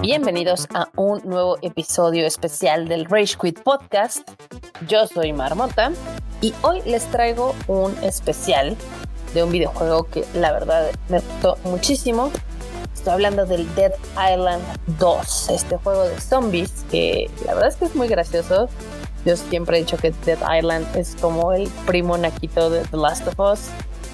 [0.00, 4.28] Bienvenidos a un nuevo episodio especial del Rage Quit Podcast.
[4.86, 5.90] Yo soy Marmota
[6.40, 8.76] y hoy les traigo un especial
[9.34, 12.30] de un videojuego que la verdad me gustó muchísimo.
[12.94, 14.62] Estoy hablando del Dead Island
[14.98, 18.68] 2, este juego de zombies que la verdad es que es muy gracioso.
[19.26, 23.26] Yo siempre he dicho que Dead Island es como el primo naquito de The Last
[23.26, 23.60] of Us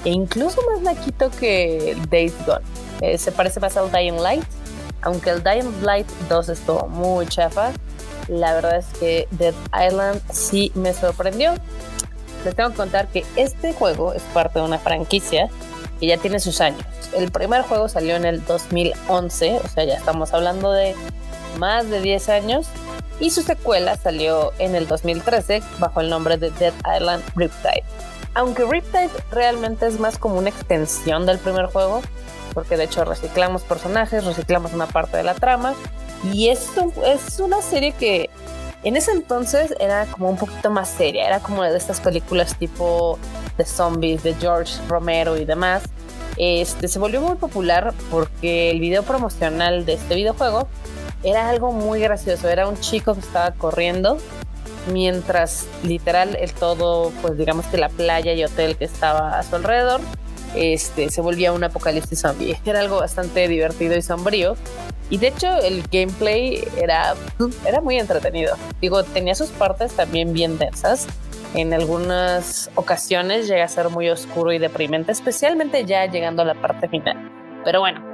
[0.07, 2.65] e incluso más naquito que Days Gone.
[3.03, 4.43] Eh, se parece más al Dying Light,
[5.03, 7.73] aunque el Dying Light 2 estuvo muy chafa.
[8.29, 9.55] La verdad es que Dead
[9.87, 11.53] Island sí me sorprendió.
[12.47, 15.51] Les tengo que contar que este juego es parte de una franquicia
[16.01, 16.83] que ya tiene sus años.
[17.15, 20.95] El primer juego salió en el 2011, o sea, ya estamos hablando de
[21.59, 22.67] más de 10 años.
[23.21, 27.85] Y su secuela salió en el 2013 bajo el nombre de Dead Island Riptide.
[28.35, 32.03] Aunque Riptide realmente es más como una extensión del primer juego,
[32.55, 35.75] porque de hecho reciclamos personajes, reciclamos una parte de la trama,
[36.33, 38.31] y esto es una serie que
[38.85, 43.19] en ese entonces era como un poquito más seria, era como de estas películas tipo
[43.57, 45.83] de zombies de George Romero y demás.
[46.37, 50.67] Este se volvió muy popular porque el video promocional de este videojuego
[51.23, 52.49] era algo muy gracioso.
[52.49, 54.19] Era un chico que estaba corriendo
[54.91, 59.57] mientras literal el todo, pues digamos que la playa y hotel que estaba a su
[59.57, 60.01] alrededor,
[60.55, 62.59] este, se volvía un apocalipsis zombie.
[62.65, 64.57] Era algo bastante divertido y sombrío.
[65.11, 67.15] Y de hecho el gameplay era,
[67.67, 68.57] era muy entretenido.
[68.81, 71.07] Digo, tenía sus partes también bien densas.
[71.55, 76.55] En algunas ocasiones llega a ser muy oscuro y deprimente, especialmente ya llegando a la
[76.55, 77.31] parte final.
[77.63, 78.12] Pero bueno,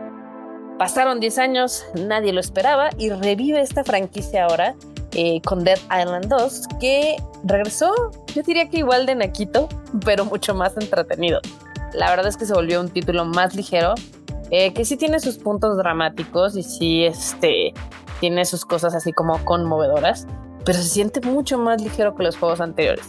[0.79, 4.75] pasaron 10 años, nadie lo esperaba y revive esta franquicia ahora
[5.12, 7.93] eh, con Dead Island 2, que regresó,
[8.35, 9.69] yo diría que igual de Naquito,
[10.05, 11.41] pero mucho más entretenido.
[11.93, 13.95] La verdad es que se volvió un título más ligero,
[14.51, 17.73] eh, que sí tiene sus puntos dramáticos y sí este,
[18.20, 20.27] tiene sus cosas así como conmovedoras,
[20.64, 23.07] pero se siente mucho más ligero que los juegos anteriores.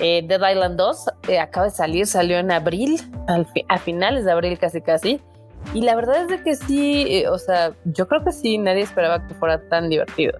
[0.00, 3.00] Eh, Dead Island 2 eh, acaba de salir, salió en abril,
[3.68, 5.20] a finales de abril casi casi,
[5.74, 9.26] y la verdad es de que sí, o sea, yo creo que sí, nadie esperaba
[9.26, 10.32] que fuera tan divertido.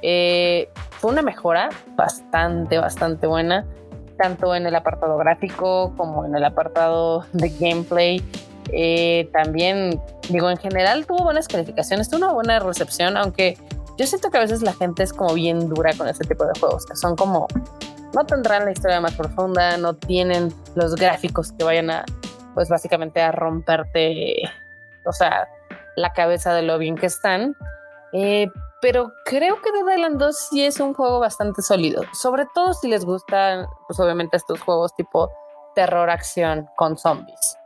[0.00, 3.66] fue una mejora bastante, bastante buena
[4.20, 8.22] tanto en el apartado gráfico como en el apartado de gameplay.
[8.72, 13.56] Eh, también, digo, en general tuvo buenas calificaciones, tuvo una buena recepción, aunque
[13.96, 16.52] yo siento que a veces la gente es como bien dura con este tipo de
[16.60, 17.48] juegos, que son como,
[18.14, 22.04] no tendrán la historia más profunda, no tienen los gráficos que vayan a,
[22.54, 24.36] pues básicamente a romperte,
[25.06, 25.48] o sea,
[25.96, 27.56] la cabeza de lo bien que están.
[28.12, 28.48] Eh,
[28.80, 32.88] pero creo que Dead Island 2 sí es un juego bastante sólido, sobre todo si
[32.88, 35.30] les gustan, pues obviamente estos juegos tipo
[35.74, 37.56] terror acción con zombies.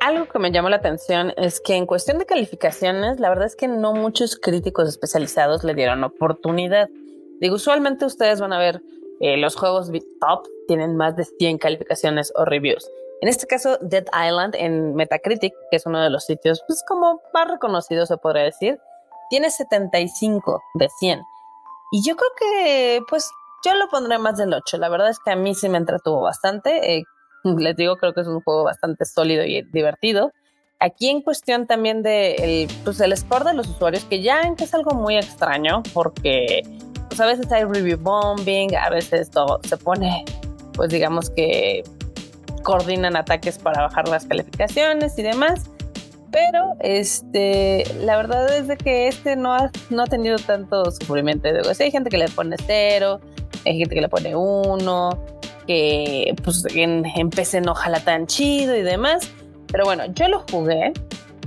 [0.00, 3.54] Algo que me llamó la atención es que en cuestión de calificaciones, la verdad es
[3.54, 6.88] que no muchos críticos especializados le dieron oportunidad.
[7.40, 8.82] Digo, usualmente ustedes van a ver
[9.20, 12.90] eh, los juegos top tienen más de 100 calificaciones o reviews.
[13.20, 17.20] En este caso, Dead Island en Metacritic, que es uno de los sitios pues como
[17.34, 18.78] más reconocidos se podría decir,
[19.28, 21.20] tiene 75 de 100.
[21.92, 23.30] Y yo creo que pues
[23.64, 24.78] yo lo pondré más del 8.
[24.78, 26.96] La verdad es que a mí sí me entretuvo bastante.
[26.96, 27.04] Eh,
[27.44, 30.32] les digo, creo que es un juego bastante sólido y divertido.
[30.78, 34.64] Aquí en cuestión también de el, pues el score de los usuarios, que ya que
[34.64, 36.62] es algo muy extraño, porque
[37.08, 40.24] pues a veces hay review bombing, a veces todo se pone,
[40.72, 41.84] pues digamos que
[42.62, 45.70] coordinan ataques para bajar las calificaciones y demás.
[46.30, 51.48] Pero este, la verdad es de que este no ha, no ha tenido tanto sufrimiento.
[51.48, 53.20] hay gente que le pone cero,
[53.66, 55.10] hay gente que le pone uno,
[55.66, 57.62] que pues en, en PC
[58.04, 59.28] tan chido y demás.
[59.72, 60.92] Pero bueno, yo lo jugué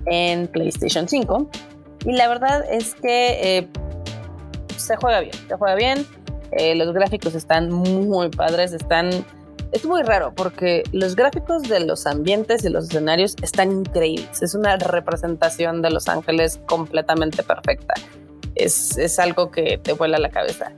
[0.05, 1.49] en PlayStation 5
[2.05, 3.67] y la verdad es que eh,
[4.75, 6.05] se juega bien, se juega bien.
[6.51, 9.25] Eh, los gráficos están muy padres, están
[9.73, 14.41] es muy raro porque los gráficos de los ambientes y los escenarios están increíbles.
[14.43, 17.95] Es una representación de Los Ángeles completamente perfecta.
[18.53, 20.71] Es, es algo que te vuela la cabeza.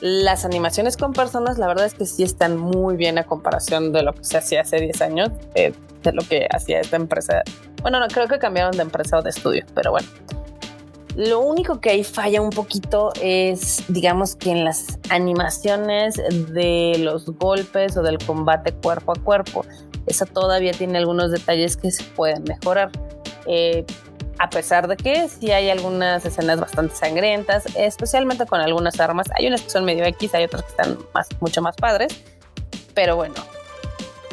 [0.00, 4.02] Las animaciones con personas, la verdad es que sí están muy bien a comparación de
[4.02, 7.42] lo que se hacía hace 10 años, eh, de lo que hacía esta empresa.
[7.82, 10.08] Bueno, no, creo que cambiaron de empresa o de estudio, pero bueno.
[11.16, 17.26] Lo único que ahí falla un poquito es, digamos que en las animaciones de los
[17.26, 19.64] golpes o del combate cuerpo a cuerpo.
[20.06, 22.90] Eso todavía tiene algunos detalles que se pueden mejorar.
[23.46, 23.84] Eh,
[24.38, 29.26] a pesar de que sí hay algunas escenas bastante sangrientas, especialmente con algunas armas.
[29.36, 30.98] Hay unas que son medio X, hay otras que están
[31.40, 32.22] mucho más padres.
[32.94, 33.34] Pero bueno,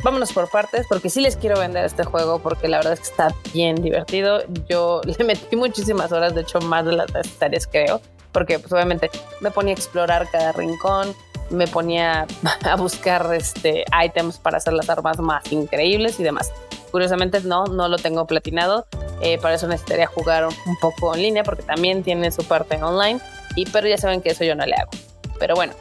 [0.03, 3.07] vámonos por partes, porque sí les quiero vender este juego, porque la verdad es que
[3.07, 4.41] está bien divertido.
[4.69, 8.01] Yo le metí muchísimas horas, de hecho más de las necesarias creo,
[8.31, 9.09] porque pues obviamente
[9.41, 11.15] me ponía a explorar cada rincón,
[11.49, 12.27] me ponía
[12.63, 16.51] a buscar este, items para hacer las armas más increíbles y demás.
[16.91, 18.87] Curiosamente no, no lo tengo platinado,
[19.21, 23.19] eh, para eso necesitaría jugar un poco en línea porque también tiene su parte online,
[23.55, 24.91] y, pero ya saben que eso yo no le hago.
[25.39, 25.73] Pero bueno,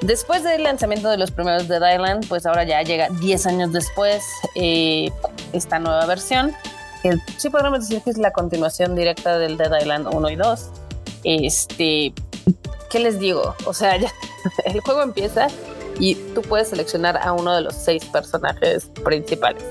[0.00, 4.24] después del lanzamiento de los primeros Dead Island, pues ahora ya llega 10 años después
[4.54, 5.10] eh,
[5.52, 6.52] esta nueva versión,
[7.02, 10.70] que sí podríamos decir que es la continuación directa del Dead Island 1 y 2.
[11.24, 12.12] Este,
[12.90, 13.54] ¿qué les digo?
[13.66, 14.12] O sea, ya
[14.64, 15.48] el juego empieza
[15.98, 19.64] y tú puedes seleccionar a uno de los seis personajes principales.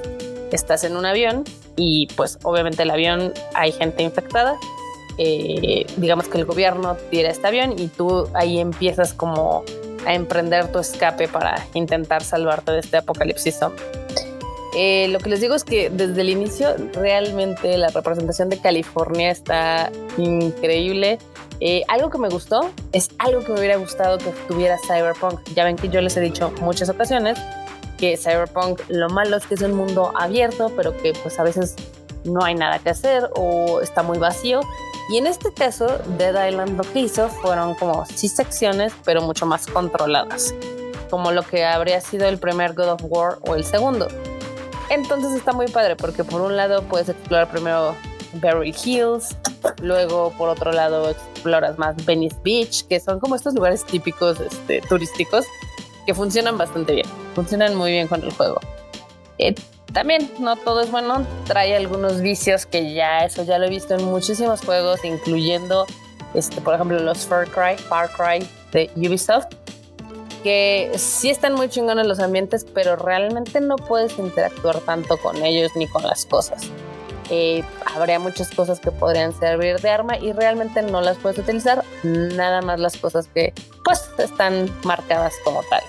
[0.51, 1.43] Estás en un avión
[1.75, 4.55] y pues obviamente el avión hay gente infectada.
[5.17, 9.63] Eh, digamos que el gobierno tira este avión y tú ahí empiezas como
[10.07, 13.59] a emprender tu escape para intentar salvarte de este apocalipsis.
[14.75, 19.31] Eh, lo que les digo es que desde el inicio realmente la representación de California
[19.31, 21.19] está increíble.
[21.59, 25.41] Eh, algo que me gustó es algo que me hubiera gustado que tuviera Cyberpunk.
[25.55, 27.37] Ya ven que yo les he dicho muchas ocasiones
[27.97, 31.75] que Cyberpunk lo malo es que es un mundo abierto, pero que pues a veces
[32.23, 34.61] no hay nada que hacer o está muy vacío.
[35.09, 35.87] Y en este caso,
[36.17, 40.53] Dead Island lo que hizo fueron como sí secciones, pero mucho más controladas,
[41.09, 44.07] como lo que habría sido el primer God of War o el segundo.
[44.89, 47.95] Entonces está muy padre porque por un lado puedes explorar primero
[48.33, 49.35] Berry Hills,
[49.81, 54.81] luego por otro lado exploras más Venice Beach, que son como estos lugares típicos este,
[54.81, 55.45] turísticos
[56.05, 58.59] que funcionan bastante bien, funcionan muy bien con el juego.
[59.37, 59.55] Eh,
[59.93, 63.95] también no todo es bueno, trae algunos vicios que ya eso ya lo he visto
[63.95, 65.85] en muchísimos juegos, incluyendo
[66.33, 69.47] este, por ejemplo los Far Cry, Far Cry de Ubisoft,
[70.43, 75.71] que sí están muy chingones los ambientes, pero realmente no puedes interactuar tanto con ellos
[75.75, 76.69] ni con las cosas.
[77.29, 77.63] Eh,
[77.93, 82.61] habría muchas cosas que podrían servir de arma y realmente no las puedes utilizar, nada
[82.61, 83.53] más las cosas que
[83.83, 85.81] pues están marcadas como tal.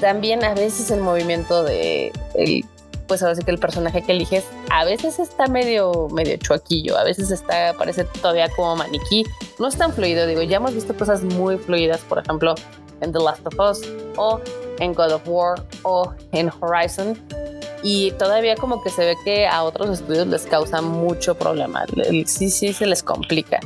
[0.00, 2.12] También a veces el movimiento de
[3.08, 7.02] pues ahora sí que el personaje que eliges a veces está medio medio chuaquillo, a
[7.02, 9.24] veces está parece todavía como maniquí,
[9.58, 12.54] no es tan fluido, digo, ya hemos visto cosas muy fluidas, por ejemplo,
[13.00, 13.80] en The Last of Us
[14.16, 14.40] o
[14.78, 17.18] en God of War o en Horizon,
[17.82, 21.86] y todavía como que se ve que a otros estudios les causa mucho problema,
[22.26, 23.58] sí, sí se les complica.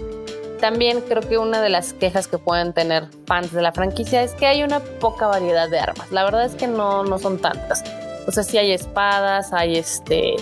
[0.60, 4.32] También creo que una de las quejas que pueden tener fans de la franquicia es
[4.34, 6.12] que hay una poca variedad de armas.
[6.12, 7.82] La verdad es que no, no son tantas.
[8.26, 10.36] O sea, sí hay espadas, hay este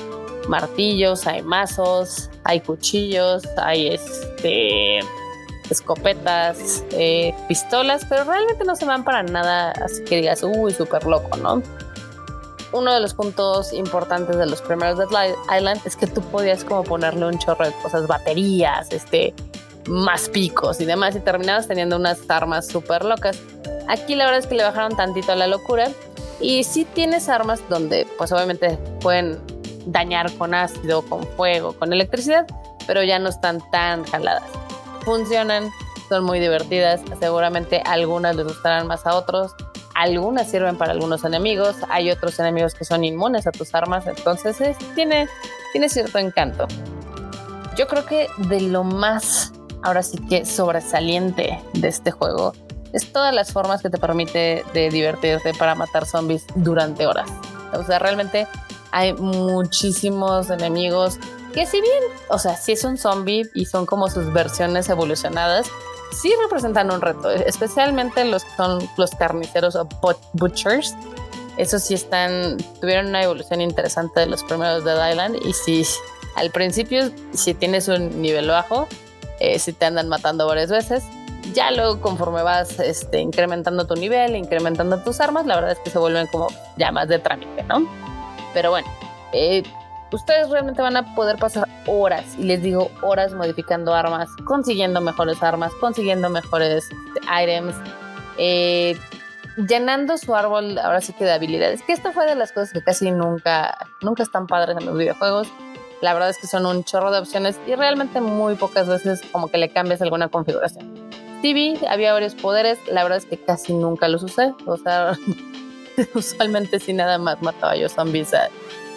[0.48, 5.00] martillos, hay mazos, hay cuchillos, hay este
[5.70, 11.04] escopetas, eh, pistolas, pero realmente no se van para nada así que digas, uy, súper
[11.06, 11.62] loco, ¿no?
[12.72, 16.84] uno de los puntos importantes de los primeros Dead Island es que tú podías como
[16.84, 19.34] ponerle un chorro de cosas, baterías, este,
[19.88, 23.38] más picos y demás, y terminabas teniendo unas armas súper locas.
[23.88, 25.90] Aquí la verdad es que le bajaron tantito a la locura
[26.40, 29.38] y sí tienes armas donde pues obviamente pueden
[29.86, 32.46] dañar con ácido, con fuego, con electricidad,
[32.86, 34.44] pero ya no están tan jaladas.
[35.04, 35.70] Funcionan,
[36.08, 39.54] son muy divertidas, seguramente algunas les gustarán más a otros,
[39.94, 44.56] algunas sirven para algunos enemigos, hay otros enemigos que son inmunes a tus armas, entonces
[44.94, 45.28] tiene,
[45.72, 46.66] tiene cierto encanto.
[47.76, 52.52] Yo creo que de lo más, ahora sí que sobresaliente de este juego,
[52.92, 57.30] es todas las formas que te permite de divertirte para matar zombies durante horas.
[57.72, 58.46] O sea, realmente
[58.92, 61.18] hay muchísimos enemigos
[61.52, 65.68] que si bien, o sea, si es un zombie y son como sus versiones evolucionadas,
[66.12, 69.88] sí representan un reto, especialmente los que son los carniceros o
[70.34, 70.94] butchers.
[71.56, 75.84] Esos sí están, tuvieron una evolución interesante de los primeros Dead Island y si
[76.36, 78.88] al principio, si tienes un nivel bajo,
[79.40, 81.02] eh, si te andan matando varias veces,
[81.52, 85.90] ya luego conforme vas este, incrementando tu nivel, incrementando tus armas, la verdad es que
[85.90, 87.88] se vuelven como ya más de trámite, ¿no?
[88.54, 88.88] Pero bueno,
[89.32, 89.62] eh,
[90.12, 95.42] ustedes realmente van a poder pasar horas, y les digo horas modificando armas, consiguiendo mejores
[95.42, 96.88] armas, consiguiendo mejores
[97.42, 97.74] items,
[98.38, 98.96] eh,
[99.56, 102.82] llenando su árbol ahora sí que de habilidades, que esto fue de las cosas que
[102.82, 105.48] casi nunca, nunca están padres en los videojuegos.
[106.00, 109.48] La verdad es que son un chorro de opciones y realmente muy pocas veces como
[109.48, 110.89] que le cambias alguna configuración.
[111.42, 115.18] TV había varios poderes, la verdad es que casi nunca los usé, o sea,
[116.14, 118.48] usualmente si nada más mataba yo zombies a,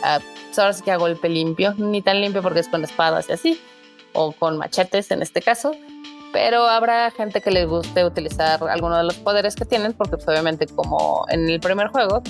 [0.04, 3.28] a pues ahora sí que a golpe limpio, ni tan limpio porque es con espadas
[3.30, 3.62] y así,
[4.14, 5.76] o con machetes en este caso,
[6.34, 10.28] pero habrá gente que les guste utilizar alguno de los poderes que tienen, porque pues,
[10.28, 12.22] obviamente como en el primer juego,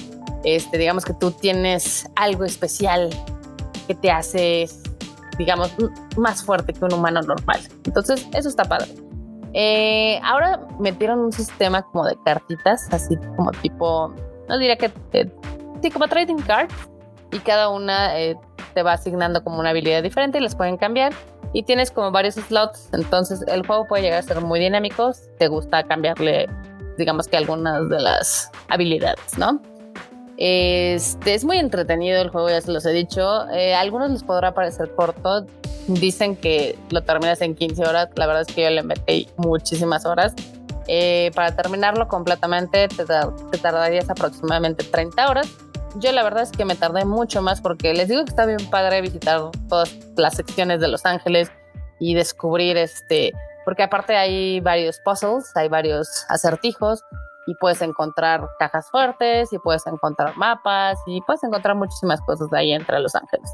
[0.43, 3.09] este, digamos que tú tienes algo especial
[3.87, 4.69] que te hace,
[5.37, 5.71] digamos,
[6.17, 7.59] más fuerte que un humano normal.
[7.85, 8.93] Entonces, eso está padre.
[9.53, 14.13] Eh, ahora metieron un sistema como de cartitas, así como tipo,
[14.49, 14.91] no diría que,
[15.81, 16.73] sí, como trading cards,
[17.31, 18.35] y cada una eh,
[18.73, 21.13] te va asignando como una habilidad diferente y las pueden cambiar.
[21.53, 25.11] Y tienes como varios slots, entonces el juego puede llegar a ser muy dinámico.
[25.37, 26.47] te gusta cambiarle,
[26.97, 29.61] digamos que algunas de las habilidades, ¿no?
[30.37, 33.47] Este, es muy entretenido el juego, ya se los he dicho.
[33.51, 35.45] Eh, a algunos les podrá parecer corto.
[35.87, 38.09] Dicen que lo terminas en 15 horas.
[38.15, 40.33] La verdad es que yo le metí muchísimas horas.
[40.87, 45.47] Eh, para terminarlo completamente te, te, tardarías aproximadamente 30 horas.
[45.95, 48.69] Yo la verdad es que me tardé mucho más porque les digo que está bien
[48.69, 51.51] padre visitar todas las secciones de Los Ángeles
[51.99, 53.31] y descubrir este,
[53.63, 57.01] porque aparte hay varios puzzles, hay varios acertijos
[57.45, 62.59] y puedes encontrar cajas fuertes y puedes encontrar mapas y puedes encontrar muchísimas cosas de
[62.59, 63.49] ahí entre Los Ángeles.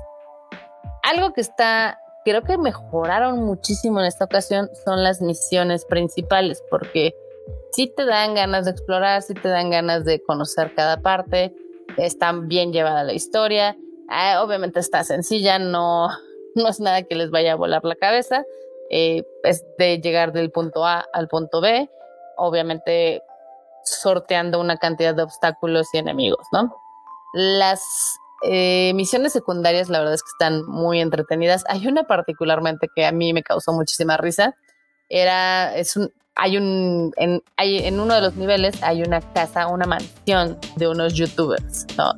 [1.03, 7.15] Algo que está, creo que mejoraron muchísimo en esta ocasión son las misiones principales porque
[7.71, 11.55] sí te dan ganas de explorar, sí te dan ganas de conocer cada parte,
[11.97, 13.75] está bien llevada la historia,
[14.09, 16.09] ah, obviamente está sencilla, no,
[16.55, 18.43] no es nada que les vaya a volar la cabeza,
[18.91, 21.89] eh, es de llegar del punto A al punto B,
[22.37, 23.23] obviamente
[23.83, 26.75] sorteando una cantidad de obstáculos y enemigos, ¿no?
[27.33, 27.81] Las
[28.43, 31.63] eh, misiones secundarias, la verdad es que están muy entretenidas.
[31.67, 34.55] Hay una particularmente que a mí me causó muchísima risa.
[35.09, 39.67] Era, es un, hay un, en, hay, en uno de los niveles hay una casa,
[39.67, 42.13] una mansión de unos youtubers, ¿no?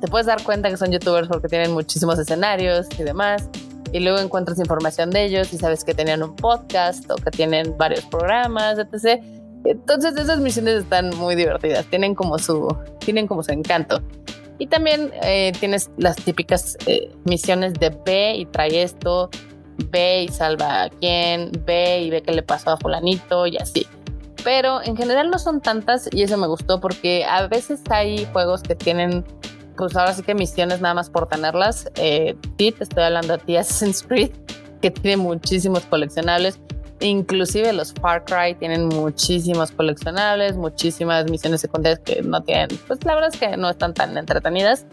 [0.00, 3.48] te puedes dar cuenta que son youtubers porque tienen muchísimos escenarios y demás.
[3.92, 7.76] Y luego encuentras información de ellos y sabes que tenían un podcast o que tienen
[7.76, 9.22] varios programas, etc.
[9.64, 14.02] Entonces esas misiones están muy divertidas, tienen como su, tienen como su encanto.
[14.62, 19.28] Y también eh, tienes las típicas eh, misiones de ve y trae esto,
[19.90, 23.88] ve y salva a quien, ve y ve qué le pasó a fulanito y así.
[24.44, 28.62] Pero en general no son tantas y eso me gustó porque a veces hay juegos
[28.62, 29.24] que tienen,
[29.76, 31.90] pues ahora sí que misiones nada más por tenerlas.
[31.96, 34.30] Eh, sí, te estoy hablando a ti Assassin's Creed,
[34.80, 36.60] que tiene muchísimos coleccionables
[37.02, 43.14] Inclusive los Far Cry tienen muchísimos coleccionables, muchísimas misiones secundarias que no tienen, pues la
[43.14, 44.86] verdad es que no están tan entretenidas.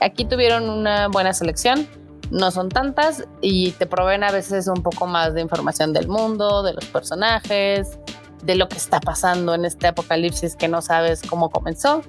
[0.00, 1.88] Aquí tuvieron una buena selección,
[2.30, 6.62] no son tantas y te proveen a veces un poco más de información del mundo,
[6.62, 7.98] de los personajes,
[8.44, 12.02] de lo que está pasando en este apocalipsis que no sabes cómo comenzó.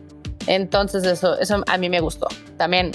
[0.46, 2.28] Entonces eso, eso a mí me gustó.
[2.58, 2.92] También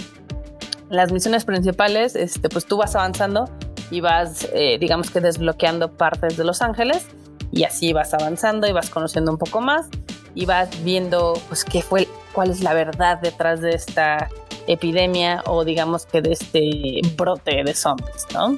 [0.90, 3.50] las misiones principales, este, pues tú vas avanzando
[3.92, 7.06] y vas, eh, digamos que desbloqueando partes de Los Ángeles
[7.52, 9.86] y así vas avanzando y vas conociendo un poco más
[10.34, 14.30] y vas viendo pues qué fue, cuál es la verdad detrás de esta
[14.66, 18.56] epidemia o digamos que de este brote de zombies, ¿no?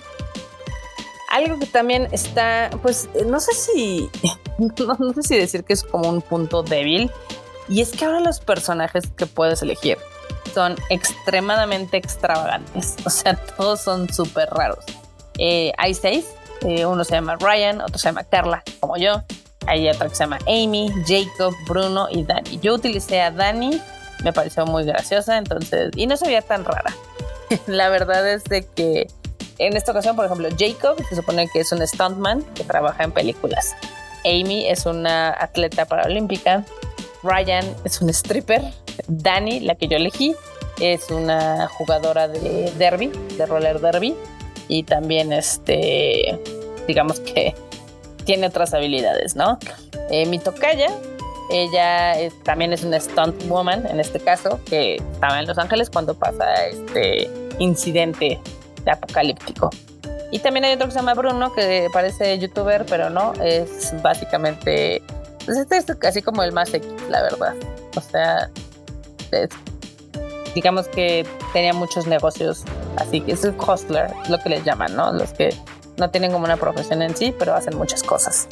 [1.31, 4.09] Algo que también está, pues no sé si,
[4.59, 7.11] no, no sé si decir que es como un punto débil,
[7.69, 9.99] y es que ahora los personajes que puedes elegir
[10.53, 14.85] son extremadamente extravagantes, o sea, todos son súper raros.
[15.39, 16.27] Eh, hay seis.
[16.63, 19.23] Eh, uno se llama Ryan, otro se llama Carla, como yo.
[19.67, 22.59] Hay otro que se llama Amy, Jacob, Bruno y Dani.
[22.61, 23.81] Yo utilicé a Dani,
[24.23, 26.95] me pareció muy graciosa, entonces, y no se veía tan rara.
[27.67, 29.09] La verdad es de que
[29.59, 33.13] en esta ocasión, por ejemplo, Jacob se supone que es un stuntman que trabaja en
[33.13, 33.75] películas.
[34.25, 36.65] Amy es una atleta paralímpica.
[37.23, 38.63] Ryan es un stripper.
[39.07, 40.35] Dani, la que yo elegí,
[40.81, 44.15] es una jugadora de derby, de roller derby
[44.69, 46.39] y también este,
[46.87, 47.55] digamos que
[48.25, 49.59] tiene otras habilidades, ¿no?
[50.11, 50.89] Eh, mi tocaya,
[51.51, 56.15] ella también es una stunt woman en este caso, que estaba en Los Ángeles cuando
[56.15, 58.41] pasa este incidente
[58.85, 59.71] de apocalíptico.
[60.31, 65.01] Y también hay otro que se llama Bruno, que parece youtuber, pero no, es básicamente,
[65.45, 67.55] pues este es casi como el más X, la verdad.
[67.97, 68.51] O sea,
[69.31, 69.51] es
[70.55, 72.65] digamos que tenía muchos negocios,
[72.97, 75.13] así que es el hustler, lo que les llaman, ¿no?
[75.13, 75.55] Los que
[75.97, 78.49] no tienen como una profesión en sí, pero hacen muchas cosas.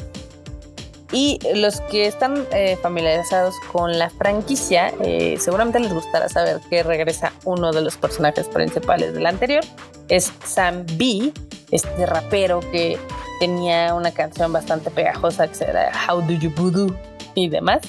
[1.13, 6.83] Y los que están eh, familiarizados con la franquicia, eh, seguramente les gustará saber que
[6.83, 9.63] regresa uno de los personajes principales del anterior.
[10.09, 11.33] Es Sam B,
[11.71, 12.99] este rapero que
[13.41, 16.97] tenía una canción bastante pegajosa que era How Do You Voodoo
[17.35, 17.83] y demás.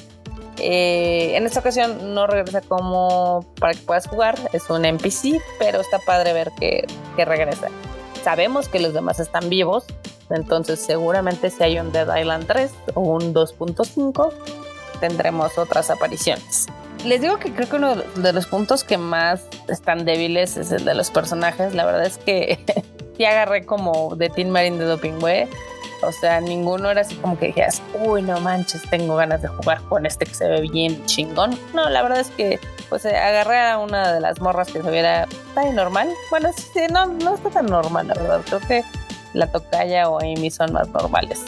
[0.59, 5.81] Eh, en esta ocasión no regresa como para que puedas jugar, es un NPC, pero
[5.81, 6.85] está padre ver que,
[7.17, 7.67] regresa.
[8.23, 9.85] sabemos que los demás están vivos,
[10.29, 14.31] entonces seguramente si hay un Dead Island 3 o un 2.5
[14.99, 16.67] tendremos otras apariciones.
[17.03, 20.85] Les digo que creo que uno de los puntos que más están débiles es el
[20.85, 21.75] de los personajes.
[21.75, 22.63] La verdad es que
[23.17, 25.49] sí agarré como de Teen Marine de Doping Way.
[26.07, 29.81] O sea, ninguno era así como que dijeras, uy, no manches, tengo ganas de jugar
[29.89, 31.57] con este que se ve bien chingón.
[31.73, 34.91] No, la verdad es que pues eh, agarré a una de las morras que se
[34.91, 36.09] viera tan normal.
[36.29, 38.41] Bueno, sí, no, no está tan normal, la verdad.
[38.45, 38.83] Creo que
[39.33, 41.41] la tocaya o Amy son más normales.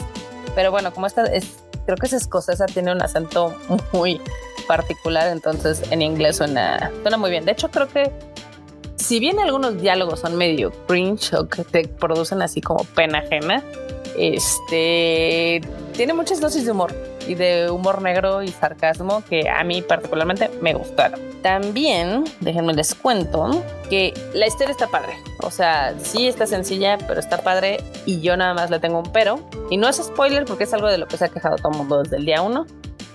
[0.54, 3.54] Pero bueno, como esta es, creo que es escocesa, tiene un acento
[3.92, 4.20] muy
[4.66, 7.44] particular, entonces en inglés suena, suena muy bien.
[7.44, 8.10] De hecho, creo que
[8.96, 13.62] si bien algunos diálogos son medio cringe o que te producen así como pena ajena,
[14.18, 15.60] este
[15.96, 16.94] tiene muchas dosis de humor
[17.26, 21.20] y de humor negro y sarcasmo que a mí particularmente me gustaron.
[21.42, 25.14] También, déjenme les cuento que la historia está padre.
[25.42, 29.12] O sea, sí está sencilla, pero está padre y yo nada más le tengo un
[29.12, 29.40] pero.
[29.70, 31.78] Y no es spoiler porque es algo de lo que se ha quejado todo el
[31.78, 32.66] mundo desde el día uno.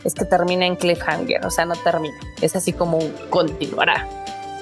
[0.04, 2.16] Es que termina en cliffhanger, o sea, no termina.
[2.42, 4.08] Es así como continuará.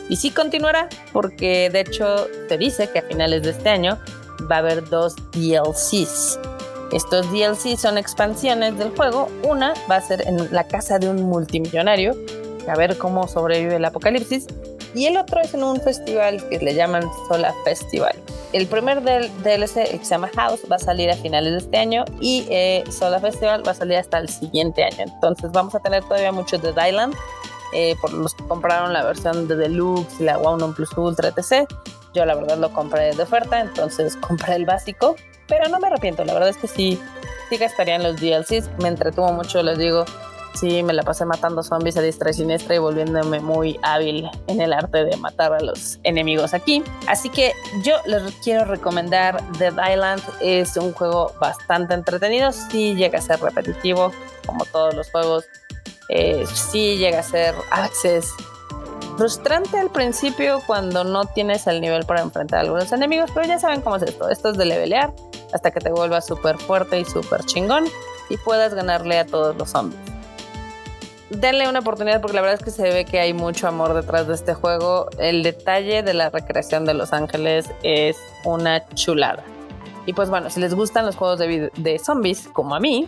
[0.10, 4.00] Y sí continuará porque de hecho te dice que a finales de este año
[4.50, 6.39] va a haber dos DLCs
[6.91, 9.27] estos DLC son expansiones del juego.
[9.48, 12.15] Una va a ser en la casa de un multimillonario,
[12.67, 14.48] a ver cómo sobrevive el apocalipsis.
[14.96, 18.15] Y el otro es en un festival que le llaman Sola Festival.
[18.53, 21.77] El primer del DLC, que se llama House, va a salir a finales de este
[21.77, 24.98] año y eh, Sola Festival va a salir hasta el siguiente año.
[25.13, 27.13] Entonces vamos a tener todavía muchos de Dylan,
[27.72, 31.69] eh, por los que compraron la versión de Deluxe la One Plus Ultra, etc.
[32.13, 35.16] Yo la verdad lo compré de oferta, entonces compré el básico
[35.50, 37.01] pero no me arrepiento, la verdad es que sí,
[37.50, 40.06] sí gastaría en los DLCs, me entretuvo mucho, les digo,
[40.54, 44.62] sí me la pasé matando zombies a diestra y siniestra y volviéndome muy hábil en
[44.62, 46.84] el arte de matar a los enemigos aquí.
[47.08, 53.18] Así que yo les quiero recomendar Dead Island, es un juego bastante entretenido, sí llega
[53.18, 54.12] a ser repetitivo,
[54.46, 55.46] como todos los juegos,
[56.10, 57.89] eh, sí llega a ser a
[59.19, 63.60] frustrante al principio cuando no tienes el nivel para enfrentar a algunos enemigos, pero ya
[63.60, 64.29] saben cómo es esto.
[64.29, 65.12] Esto es de levelear
[65.53, 67.84] hasta que te vuelvas súper fuerte y súper chingón
[68.29, 69.99] y puedas ganarle a todos los zombies.
[71.32, 74.25] Denle una oportunidad porque la verdad es que se ve que hay mucho amor detrás
[74.25, 75.10] de este juego.
[75.17, 79.43] El detalle de la recreación de Los Ángeles es una chulada.
[80.05, 83.05] Y pues bueno, si les gustan los juegos de, zombies, como a mí,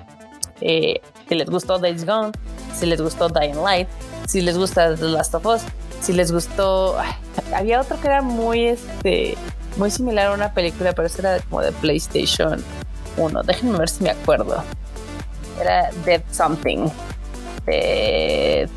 [0.59, 2.33] eh, si les gustó Days Gone,
[2.75, 3.87] si les gustó Dying Light,
[4.27, 5.61] si les gusta The Last of Us,
[6.01, 6.97] si les gustó,
[7.55, 9.37] había otro que era muy, este,
[9.77, 12.63] muy similar a una película, pero ese era como de PlayStation
[13.17, 13.43] 1.
[13.43, 14.63] Déjenme ver si me acuerdo.
[15.59, 16.87] Era Dead Something.
[17.65, 18.69] Dead,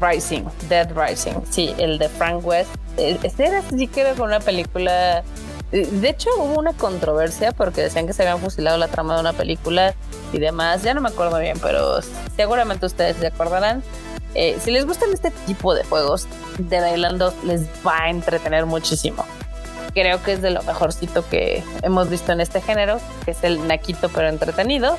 [0.00, 0.44] Rising.
[0.68, 1.34] Dead Rising.
[1.50, 2.70] Sí, el de Frank West.
[2.96, 5.22] E, este era así que era con una película.
[5.70, 9.32] De hecho, hubo una controversia porque decían que se habían fusilado la trama de una
[9.32, 9.94] película
[10.32, 10.82] y demás.
[10.82, 12.00] Ya no me acuerdo bien, pero
[12.36, 13.82] seguramente ustedes se acordarán.
[14.34, 16.26] Eh, si les gustan este tipo de juegos,
[16.58, 19.24] Dead Island 2 les va a entretener muchísimo.
[19.94, 23.66] Creo que es de lo mejorcito que hemos visto en este género, que es el
[23.66, 24.98] naquito pero entretenido.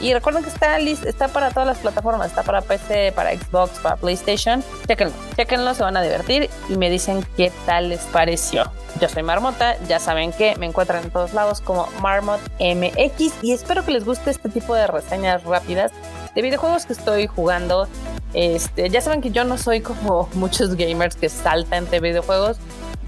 [0.00, 3.96] Y recuerden que está, está para todas las plataformas, está para PC, para Xbox, para
[3.96, 4.62] PlayStation.
[4.86, 8.70] Chequenlo, chequenlo, se van a divertir y me dicen qué tal les pareció.
[9.00, 13.52] Yo soy Marmota, ya saben que me encuentran en todos lados como Marmot MX y
[13.52, 15.92] espero que les guste este tipo de reseñas rápidas
[16.34, 17.88] de videojuegos que estoy jugando
[18.34, 22.58] este, ya saben que yo no soy como muchos gamers que saltan de videojuegos.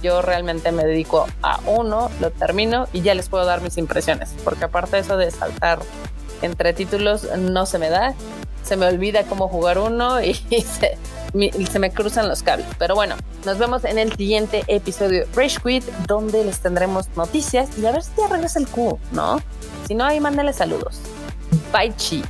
[0.02, 4.34] Yo realmente me dedico a uno, lo termino y ya les puedo dar mis impresiones.
[4.44, 5.80] Porque aparte de eso de saltar
[6.42, 8.14] entre títulos no se me da.
[8.62, 10.34] Se me olvida cómo jugar uno y
[11.34, 12.66] se, me cruzan los cables.
[12.78, 17.86] Pero bueno, nos vemos en el siguiente episodio Rage Quit, donde les tendremos noticias y
[17.86, 19.40] a ver si ya regresa el Q, ¿no?
[19.88, 21.00] Si no, ahí mándale saludos.
[21.70, 22.22] vai te.